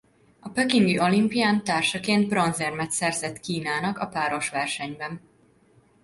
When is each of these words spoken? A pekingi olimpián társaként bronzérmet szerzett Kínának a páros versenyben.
A 0.39 0.49
pekingi 0.49 0.97
olimpián 0.99 1.63
társaként 1.63 2.27
bronzérmet 2.29 2.91
szerzett 2.91 3.39
Kínának 3.39 3.97
a 3.97 4.07
páros 4.07 4.49
versenyben. 4.49 5.21